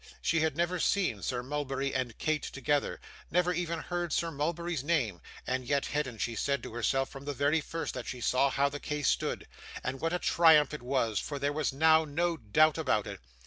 She 0.19 0.39
had 0.39 0.57
never 0.57 0.79
seen 0.79 1.21
Sir 1.21 1.43
Mulberry 1.43 1.93
and 1.93 2.17
Kate 2.17 2.41
together 2.41 2.99
never 3.29 3.53
even 3.53 3.77
heard 3.77 4.11
Sir 4.11 4.31
Mulberry's 4.31 4.83
name 4.83 5.21
and 5.45 5.63
yet 5.67 5.85
hadn't 5.85 6.17
she 6.21 6.33
said 6.33 6.63
to 6.63 6.73
herself 6.73 7.09
from 7.09 7.25
the 7.25 7.35
very 7.35 7.61
first, 7.61 7.93
that 7.93 8.07
she 8.07 8.19
saw 8.19 8.49
how 8.49 8.67
the 8.67 8.79
case 8.79 9.09
stood? 9.09 9.45
and 9.83 10.01
what 10.01 10.11
a 10.11 10.17
triumph 10.17 10.73
it 10.73 10.81
was, 10.81 11.19
for 11.19 11.37
there 11.37 11.53
was 11.53 11.71
now 11.71 12.03
no 12.03 12.35
doubt 12.35 12.79
about 12.79 13.05
it. 13.05 13.19